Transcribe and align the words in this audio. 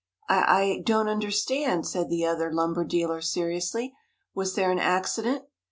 "I 0.27 0.63
I 0.63 0.81
don't 0.83 1.07
understand," 1.07 1.85
said 1.85 2.09
the 2.09 2.25
other 2.25 2.51
lumber 2.51 2.83
dealer, 2.83 3.21
seriously. 3.21 3.93
"Was 4.33 4.55
there 4.55 4.71
an 4.71 4.79
accident?" 4.79 5.43